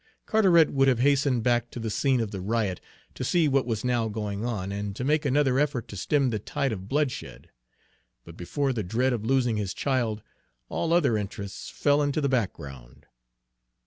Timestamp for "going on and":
4.07-4.95